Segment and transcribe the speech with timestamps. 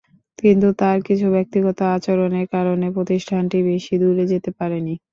[0.39, 4.93] কিন্তু তাঁর কিছু ব্যক্তিগত আচরণের কারণে প্রতিষ্ঠানটি বেশি দূর যেতে পারেনি।